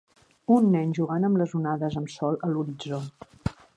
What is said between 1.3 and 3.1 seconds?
les onades amb sol a l'horitzó.